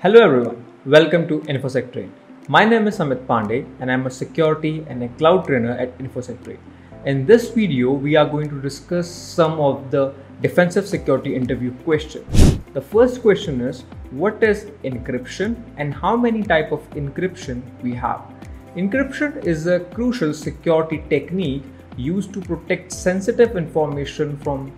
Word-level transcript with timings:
Hello 0.00 0.20
everyone, 0.20 0.64
welcome 0.86 1.26
to 1.26 1.40
InfoSec 1.52 1.92
Train. 1.92 2.12
My 2.46 2.64
name 2.64 2.86
is 2.86 2.98
Amit 3.00 3.26
Pandey 3.26 3.66
and 3.80 3.90
I'm 3.90 4.06
a 4.06 4.10
security 4.10 4.86
and 4.88 5.02
a 5.02 5.08
cloud 5.18 5.48
trainer 5.48 5.72
at 5.72 5.98
InfoSec 5.98 6.44
Train. 6.44 6.58
In 7.04 7.26
this 7.26 7.48
video, 7.50 7.90
we 7.90 8.14
are 8.14 8.24
going 8.24 8.48
to 8.48 8.60
discuss 8.62 9.10
some 9.10 9.58
of 9.58 9.90
the 9.90 10.14
defensive 10.40 10.86
security 10.86 11.34
interview 11.34 11.72
questions. 11.82 12.60
The 12.74 12.80
first 12.80 13.22
question 13.22 13.60
is 13.60 13.80
what 14.12 14.40
is 14.40 14.66
encryption 14.84 15.60
and 15.78 15.92
how 15.92 16.16
many 16.16 16.44
type 16.44 16.70
of 16.70 16.88
encryption 16.90 17.60
we 17.82 17.92
have. 17.94 18.20
Encryption 18.76 19.44
is 19.44 19.66
a 19.66 19.80
crucial 19.80 20.32
security 20.32 21.02
technique 21.10 21.64
used 21.96 22.32
to 22.34 22.40
protect 22.40 22.92
sensitive 22.92 23.56
information 23.56 24.36
from 24.36 24.70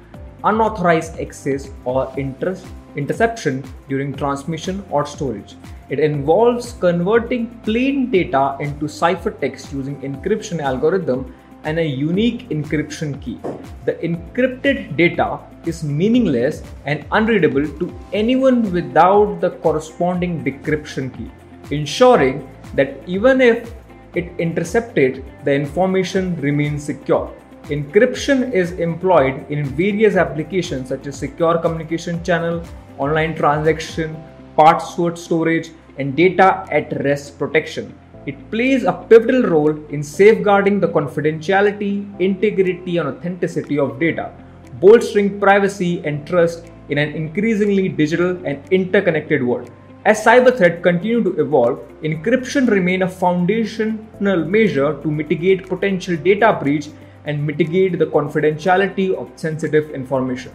unauthorized 0.45 1.21
access 1.21 1.69
or 1.85 2.11
interest, 2.17 2.65
interception 2.97 3.65
during 3.89 4.15
transmission 4.15 4.85
or 4.91 5.07
storage. 5.07 5.57
It 5.89 5.99
involves 5.99 6.73
converting 6.75 7.49
plain 7.65 8.11
data 8.11 8.57
into 8.61 8.87
ciphertext 8.87 9.73
using 9.73 9.97
encryption 10.03 10.61
algorithm 10.61 11.35
and 11.65 11.79
a 11.79 11.85
unique 11.85 12.49
encryption 12.49 13.21
key. 13.21 13.39
The 13.85 13.95
encrypted 13.95 14.97
data 14.97 15.41
is 15.67 15.85
meaningless 15.85 16.63
and 16.87 17.05
unreadable 17.13 17.67
to 17.79 17.95
anyone 18.13 18.73
without 18.73 19.41
the 19.41 19.51
corresponding 19.51 20.43
decryption 20.45 21.15
key, 21.17 21.31
ensuring 21.71 22.49
that 22.75 22.97
even 23.07 23.41
if 23.41 23.73
it 24.15 24.33
intercepted, 24.39 25.25
the 25.45 25.53
information 25.53 26.41
remains 26.41 26.85
secure. 26.85 27.33
Encryption 27.69 28.53
is 28.53 28.73
employed 28.73 29.47
in 29.51 29.65
various 29.65 30.17
applications 30.17 30.89
such 30.89 31.07
as 31.07 31.17
secure 31.17 31.59
communication 31.59 32.23
channel, 32.25 32.63
online 32.99 33.35
transaction, 33.37 34.17
password 34.57 35.17
storage, 35.17 35.71
and 35.99 36.17
data 36.17 36.67
at 36.71 36.93
rest 37.05 37.39
protection. 37.39 37.97
It 38.27 38.51
plays 38.51 38.85
a 38.85 38.93
pivotal 38.93 39.43
role 39.45 39.79
in 39.91 40.03
safeguarding 40.03 40.81
the 40.81 40.89
confidentiality, 40.89 42.21
integrity, 42.21 42.99
and 42.99 43.09
authenticity 43.09 43.79
of 43.79 44.01
data, 44.01 44.33
bolstering 44.81 45.39
privacy 45.39 46.03
and 46.05 46.27
trust 46.27 46.71
in 46.89 46.99
an 46.99 47.15
increasingly 47.15 47.89
digital 47.89 48.37
and 48.45 48.63
interconnected 48.73 49.43
world. 49.43 49.71
As 50.05 50.25
cyber 50.25 50.57
threats 50.57 50.83
continue 50.83 51.23
to 51.23 51.41
evolve, 51.41 51.79
encryption 52.03 52.69
remains 52.69 53.03
a 53.03 53.09
foundational 53.09 54.45
measure 54.45 55.01
to 55.03 55.11
mitigate 55.11 55.69
potential 55.69 56.17
data 56.17 56.59
breach 56.61 56.89
and 57.25 57.47
mitigate 57.47 57.99
the 57.99 58.07
confidentiality 58.07 59.15
of 59.15 59.31
sensitive 59.37 59.91
information. 59.91 60.53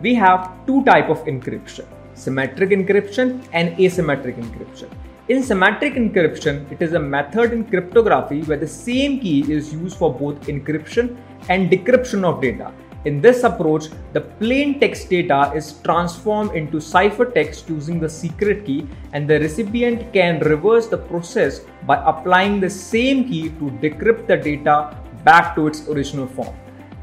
We 0.00 0.14
have 0.14 0.50
two 0.66 0.84
type 0.84 1.08
of 1.08 1.24
encryption, 1.24 1.86
symmetric 2.14 2.70
encryption 2.70 3.44
and 3.52 3.76
asymmetric 3.76 4.36
encryption. 4.36 4.90
In 5.28 5.42
symmetric 5.42 5.94
encryption, 5.94 6.70
it 6.72 6.80
is 6.80 6.94
a 6.94 6.98
method 6.98 7.52
in 7.52 7.64
cryptography 7.64 8.42
where 8.42 8.56
the 8.56 8.66
same 8.66 9.20
key 9.20 9.40
is 9.52 9.72
used 9.72 9.98
for 9.98 10.12
both 10.12 10.40
encryption 10.46 11.16
and 11.48 11.70
decryption 11.70 12.24
of 12.24 12.40
data. 12.40 12.72
In 13.04 13.20
this 13.20 13.44
approach, 13.44 13.84
the 14.12 14.20
plain 14.20 14.80
text 14.80 15.08
data 15.08 15.52
is 15.54 15.74
transformed 15.84 16.56
into 16.56 16.78
ciphertext 16.78 17.68
using 17.68 18.00
the 18.00 18.08
secret 18.08 18.66
key, 18.66 18.88
and 19.12 19.28
the 19.30 19.38
recipient 19.38 20.12
can 20.12 20.40
reverse 20.40 20.88
the 20.88 20.98
process 20.98 21.60
by 21.86 22.02
applying 22.04 22.58
the 22.58 22.68
same 22.68 23.28
key 23.28 23.50
to 23.50 23.70
decrypt 23.82 24.26
the 24.26 24.36
data 24.36 24.96
back 25.22 25.54
to 25.54 25.68
its 25.68 25.88
original 25.88 26.26
form. 26.26 26.54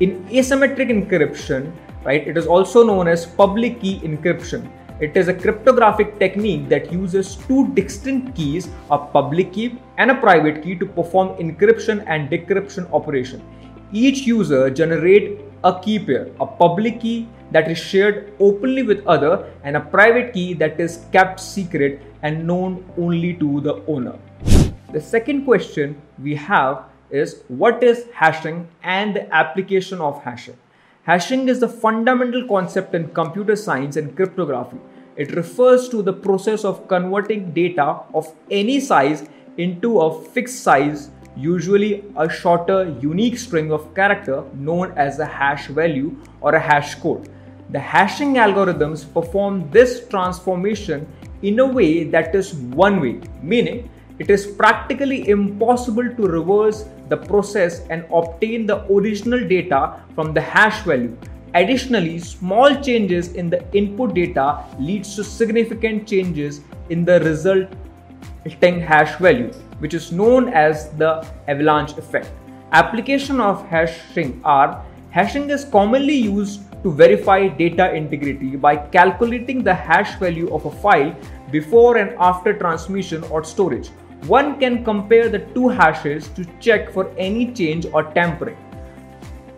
In 0.02 0.26
asymmetric 0.26 0.90
encryption, 0.92 1.72
right, 2.04 2.28
it 2.28 2.36
is 2.36 2.46
also 2.46 2.84
known 2.86 3.08
as 3.08 3.26
public 3.26 3.80
key 3.80 4.02
encryption. 4.02 4.70
It 5.00 5.16
is 5.16 5.30
a 5.30 5.34
cryptographic 5.34 6.20
technique 6.20 6.68
that 6.70 6.92
uses 6.92 7.36
two 7.36 7.74
distinct 7.74 8.36
keys, 8.36 8.70
a 8.92 8.98
public 8.98 9.54
key 9.54 9.80
and 9.98 10.12
a 10.12 10.16
private 10.16 10.62
key 10.62 10.76
to 10.76 10.86
perform 10.86 11.30
encryption 11.38 12.04
and 12.08 12.30
decryption 12.30 12.92
operation. 12.92 13.42
Each 13.92 14.22
user 14.22 14.70
generate 14.70 15.45
a 15.66 15.80
key 15.82 15.98
pair, 15.98 16.28
a 16.40 16.46
public 16.46 17.00
key 17.02 17.28
that 17.52 17.70
is 17.70 17.78
shared 17.78 18.32
openly 18.40 18.84
with 18.84 19.06
other 19.08 19.52
and 19.64 19.76
a 19.76 19.80
private 19.80 20.32
key 20.32 20.54
that 20.54 20.80
is 20.80 21.00
kept 21.12 21.40
secret 21.40 22.02
and 22.22 22.46
known 22.46 22.86
only 22.98 23.34
to 23.34 23.62
the 23.62 23.84
owner. 23.88 24.18
The 24.94 25.02
second 25.02 25.44
question 25.46 26.00
we 26.22 26.36
have 26.36 26.84
is 27.10 27.42
what 27.48 27.84
is 27.84 28.06
hashing 28.14 28.68
and 28.84 29.16
the 29.16 29.34
application 29.34 30.00
of 30.00 30.22
hashing. 30.22 30.58
Hashing 31.04 31.50
is 31.50 31.60
the 31.60 31.68
fundamental 31.68 32.48
concept 32.48 32.94
in 32.94 33.10
computer 33.10 33.56
science 33.56 33.96
and 33.96 34.16
cryptography. 34.16 34.78
It 35.16 35.36
refers 35.36 35.90
to 35.90 36.02
the 36.04 36.14
process 36.14 36.64
of 36.64 36.88
converting 36.88 37.52
data 37.54 38.02
of 38.14 38.32
any 38.52 38.80
size 38.80 39.28
into 39.58 40.00
a 40.00 40.24
fixed 40.30 40.62
size, 40.62 41.10
usually 41.36 42.04
a 42.16 42.30
shorter 42.30 42.96
unique 43.02 43.38
string 43.38 43.72
of 43.72 43.94
character 43.94 44.44
known 44.54 44.92
as 44.96 45.20
a 45.20 45.26
hash 45.26 45.68
value 45.68 46.16
or 46.42 46.56
a 46.56 46.60
hash 46.60 46.96
code. 46.96 47.30
The 47.72 47.80
hashing 47.80 48.36
algorithms 48.36 49.12
perform 49.12 49.70
this 49.72 50.08
transformation 50.08 51.08
in 51.42 51.60
a 51.60 51.66
way 51.66 52.04
that 52.06 52.34
is 52.34 52.54
one 52.54 53.02
way, 53.02 53.20
meaning 53.42 53.90
it 54.18 54.30
is 54.30 54.46
practically 54.46 55.28
impossible 55.28 56.08
to 56.16 56.24
reverse 56.24 56.86
the 57.10 57.18
process 57.18 57.82
and 57.90 58.06
obtain 58.14 58.66
the 58.66 58.86
original 58.92 59.46
data 59.48 60.00
from 60.16 60.34
the 60.34 60.42
hash 60.42 60.84
value. 60.84 61.18
Additionally, 61.54 62.20
small 62.20 62.76
changes 62.82 63.34
in 63.34 63.50
the 63.50 63.64
input 63.74 64.14
data 64.14 64.64
leads 64.80 65.16
to 65.16 65.24
significant 65.24 66.08
changes 66.08 66.62
in 66.90 67.06
the 67.06 67.20
resulting 67.22 68.80
hash 68.80 69.16
value, 69.20 69.52
which 69.80 69.94
is 69.94 70.12
known 70.12 70.50
as 70.50 70.90
the 70.92 71.26
avalanche 71.48 71.98
effect. 71.98 72.30
Application 72.72 73.40
of 73.40 73.66
hashing 73.68 74.42
are 74.44 74.84
hashing 75.12 75.50
is 75.50 75.66
commonly 75.66 76.16
used 76.16 76.62
to 76.84 76.92
verify 76.92 77.48
data 77.48 77.94
integrity 77.94 78.56
by 78.56 78.76
calculating 78.76 79.64
the 79.64 79.74
hash 79.74 80.16
value 80.20 80.54
of 80.54 80.66
a 80.66 80.72
file 80.72 81.16
before 81.52 81.98
and 81.98 82.16
after 82.20 82.54
transmission 82.54 83.24
or 83.26 83.44
storage. 83.44 83.90
One 84.28 84.60
can 84.60 84.84
compare 84.84 85.30
the 85.30 85.40
two 85.54 85.68
hashes 85.68 86.28
to 86.30 86.46
check 86.60 86.92
for 86.92 87.12
any 87.18 87.52
change 87.54 87.86
or 87.94 88.04
tampering. 88.14 88.58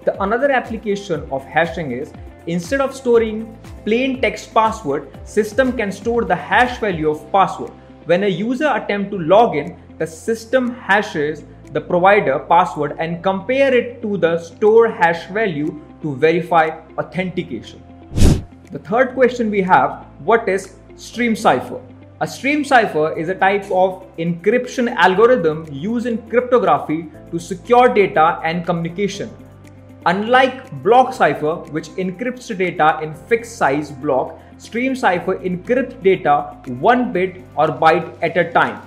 The 0.06 0.22
another 0.22 0.52
application 0.52 1.28
of 1.32 1.44
hashing 1.46 1.92
is 1.92 2.14
instead 2.46 2.80
of 2.80 2.96
storing 2.96 3.58
plain 3.84 4.22
text 4.22 4.54
password, 4.54 5.10
system 5.28 5.76
can 5.76 5.92
store 5.92 6.24
the 6.24 6.36
hash 6.36 6.80
value 6.80 7.10
of 7.10 7.30
password. 7.32 7.72
When 8.06 8.24
a 8.24 8.28
user 8.28 8.72
attempt 8.74 9.12
to 9.12 9.20
log 9.20 9.56
in, 9.56 9.78
the 9.98 10.08
system 10.08 10.74
hashes 10.76 11.44
the 11.74 11.82
provider 11.82 12.40
password 12.40 12.96
and 13.00 13.24
compare 13.24 13.74
it 13.74 14.02
to 14.02 14.18
the 14.18 14.38
store 14.40 14.90
hash 14.90 15.28
value 15.28 15.82
to 16.02 16.16
verify 16.16 16.70
authentication. 16.98 17.82
The 18.72 18.80
third 18.80 19.14
question 19.14 19.50
we 19.50 19.62
have, 19.62 20.06
what 20.20 20.48
is 20.48 20.76
stream 20.96 21.36
cipher? 21.36 21.82
A 22.22 22.28
stream 22.28 22.64
cipher 22.64 23.18
is 23.18 23.30
a 23.30 23.36
type 23.36 23.70
of 23.72 24.06
encryption 24.18 24.94
algorithm 24.96 25.68
used 25.72 26.06
in 26.06 26.18
cryptography 26.30 27.10
to 27.32 27.40
secure 27.40 27.90
data 27.90 28.40
and 28.44 28.66
communication. 28.66 29.30
Unlike 30.06 30.84
block 30.84 31.14
cipher, 31.14 31.56
which 31.72 31.90
encrypts 31.90 32.56
data 32.58 33.00
in 33.02 33.14
fixed 33.14 33.58
size 33.58 33.92
block, 33.92 34.40
stream 34.58 34.96
cipher 34.96 35.38
encrypts 35.38 36.02
data 36.02 36.58
one 36.80 37.12
bit 37.12 37.42
or 37.56 37.68
byte 37.68 38.18
at 38.22 38.38
a 38.38 38.52
time, 38.52 38.82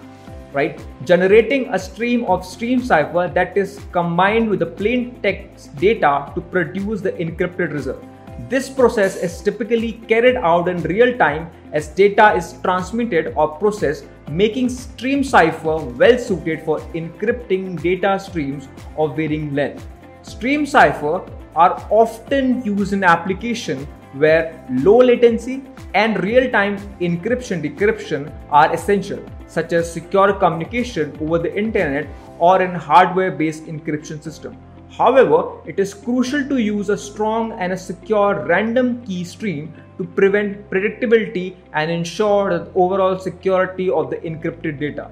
right? 0.52 0.80
Generating 1.04 1.68
a 1.72 1.78
stream 1.78 2.24
of 2.24 2.44
stream 2.44 2.82
cipher 2.82 3.28
that 3.34 3.56
is 3.56 3.80
combined 3.92 4.50
with 4.50 4.58
the 4.58 4.66
plain 4.66 5.20
text 5.22 5.74
data 5.76 6.32
to 6.34 6.40
produce 6.40 7.00
the 7.00 7.12
encrypted 7.12 7.72
result. 7.72 8.04
This 8.48 8.70
process 8.70 9.16
is 9.16 9.42
typically 9.42 9.92
carried 10.08 10.36
out 10.36 10.68
in 10.68 10.82
real 10.82 11.16
time 11.18 11.50
as 11.72 11.88
data 11.88 12.32
is 12.34 12.54
transmitted 12.62 13.34
or 13.36 13.48
processed, 13.58 14.06
making 14.28 14.70
stream 14.70 15.22
cipher 15.22 15.76
well 15.76 16.18
suited 16.18 16.62
for 16.64 16.80
encrypting 16.94 17.80
data 17.80 18.18
streams 18.18 18.68
of 18.96 19.16
varying 19.16 19.54
length. 19.54 19.86
Stream 20.22 20.64
cipher 20.64 21.22
are 21.54 21.86
often 21.90 22.64
used 22.64 22.92
in 22.92 23.04
applications 23.04 23.86
where 24.14 24.64
low 24.70 24.98
latency 24.98 25.62
and 25.94 26.22
real-time 26.22 26.76
encryption 27.00 27.62
decryption 27.62 28.32
are 28.50 28.72
essential, 28.72 29.22
such 29.50 29.72
as 29.72 29.92
secure 29.92 30.32
communication 30.32 31.16
over 31.20 31.38
the 31.38 31.54
internet 31.58 32.06
or 32.38 32.62
in 32.62 32.74
hardware-based 32.74 33.64
encryption 33.66 34.22
system. 34.22 34.56
However, 34.96 35.58
it 35.66 35.80
is 35.80 35.92
crucial 35.94 36.48
to 36.48 36.58
use 36.58 36.88
a 36.88 36.96
strong 36.96 37.52
and 37.52 37.72
a 37.72 37.76
secure 37.76 38.44
random 38.46 39.04
key 39.04 39.24
stream 39.24 39.72
to 39.98 40.04
prevent 40.04 40.70
predictability 40.70 41.56
and 41.72 41.90
ensure 41.90 42.58
the 42.58 42.70
overall 42.74 43.18
security 43.18 43.90
of 43.90 44.10
the 44.10 44.16
encrypted 44.18 44.78
data. 44.78 45.10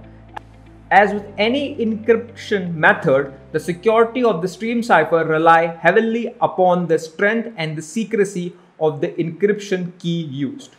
As 0.91 1.13
with 1.13 1.27
any 1.37 1.77
encryption 1.77 2.75
method, 2.75 3.35
the 3.53 3.61
security 3.61 4.25
of 4.25 4.41
the 4.41 4.49
stream 4.49 4.83
cipher 4.83 5.25
rely 5.25 5.67
heavily 5.67 6.35
upon 6.41 6.87
the 6.87 6.99
strength 6.99 7.53
and 7.57 7.77
the 7.77 7.83
secrecy 7.83 8.55
of 8.81 9.01
the 9.01 9.09
encryption 9.09 9.99
key 9.99 10.23
used. 10.23 10.77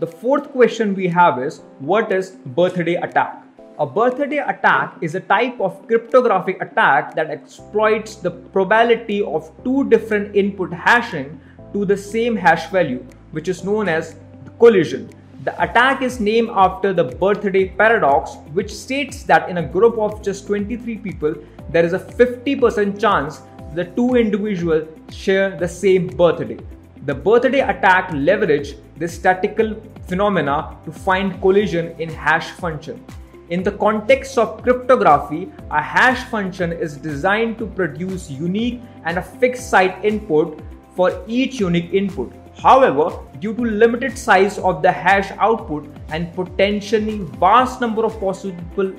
The 0.00 0.06
fourth 0.06 0.52
question 0.52 0.94
we 0.94 1.08
have 1.08 1.42
is 1.42 1.62
what 1.80 2.12
is 2.12 2.30
birthday 2.56 2.94
attack? 2.94 3.42
A 3.80 3.86
birthday 3.86 4.36
attack 4.36 4.96
is 5.00 5.16
a 5.16 5.20
type 5.20 5.60
of 5.60 5.84
cryptographic 5.88 6.62
attack 6.62 7.16
that 7.16 7.30
exploits 7.30 8.14
the 8.14 8.30
probability 8.30 9.22
of 9.22 9.50
two 9.64 9.88
different 9.88 10.36
input 10.36 10.72
hashing 10.72 11.40
to 11.72 11.84
the 11.84 11.96
same 11.96 12.36
hash 12.36 12.70
value, 12.70 13.04
which 13.32 13.48
is 13.48 13.64
known 13.64 13.88
as 13.88 14.14
collision. 14.60 15.10
The 15.42 15.60
attack 15.60 16.00
is 16.00 16.20
named 16.20 16.50
after 16.52 16.92
the 16.92 17.02
birthday 17.02 17.68
paradox, 17.68 18.36
which 18.52 18.72
states 18.72 19.24
that 19.24 19.48
in 19.48 19.58
a 19.58 19.66
group 19.66 19.98
of 19.98 20.22
just 20.22 20.46
23 20.46 20.98
people, 20.98 21.34
there 21.70 21.84
is 21.84 21.92
a 21.92 21.98
50% 21.98 23.00
chance 23.00 23.42
the 23.74 23.86
two 23.96 24.14
individuals 24.14 24.86
share 25.10 25.58
the 25.58 25.66
same 25.66 26.06
birthday. 26.06 26.58
The 27.04 27.14
birthday 27.14 27.60
attack 27.60 28.12
leverage 28.12 28.76
this 28.98 29.14
statistical 29.14 29.76
phenomena 30.08 30.76
to 30.84 30.92
find 30.92 31.40
collision 31.40 31.94
in 32.00 32.08
hash 32.08 32.50
function. 32.50 33.04
In 33.50 33.62
the 33.62 33.72
context 33.72 34.36
of 34.36 34.62
cryptography, 34.62 35.50
a 35.70 35.80
hash 35.80 36.24
function 36.24 36.72
is 36.72 36.96
designed 36.96 37.56
to 37.58 37.66
produce 37.66 38.30
unique 38.30 38.82
and 39.04 39.18
a 39.18 39.22
fixed 39.22 39.70
site 39.70 40.04
input 40.04 40.60
for 40.94 41.24
each 41.26 41.60
unique 41.60 41.94
input. 41.94 42.32
However, 42.60 43.20
due 43.38 43.54
to 43.54 43.62
limited 43.62 44.18
size 44.18 44.58
of 44.58 44.82
the 44.82 44.92
hash 44.92 45.30
output 45.38 45.88
and 46.10 46.34
potentially 46.34 47.18
vast 47.38 47.80
number 47.80 48.04
of 48.04 48.18
possible 48.20 48.92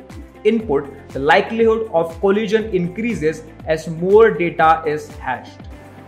input, 0.46 0.90
the 1.10 1.19
likelihood 1.19 1.90
of 1.94 2.19
collision 2.22 2.74
increases 2.74 3.44
as 3.66 3.88
more 3.88 4.31
data 4.31 4.81
is 4.88 5.10
hashed. 5.18 5.60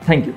Thank 0.04 0.26
you. 0.26 0.36